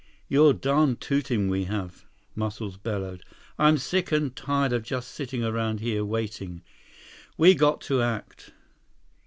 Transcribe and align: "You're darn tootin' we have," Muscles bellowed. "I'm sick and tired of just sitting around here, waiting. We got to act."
"You're 0.27 0.53
darn 0.53 0.95
tootin' 0.95 1.47
we 1.47 1.65
have," 1.65 2.05
Muscles 2.33 2.75
bellowed. 2.77 3.21
"I'm 3.59 3.77
sick 3.77 4.11
and 4.11 4.35
tired 4.35 4.73
of 4.73 4.81
just 4.81 5.09
sitting 5.11 5.43
around 5.43 5.79
here, 5.79 6.03
waiting. 6.03 6.63
We 7.37 7.53
got 7.53 7.81
to 7.81 8.01
act." 8.01 8.51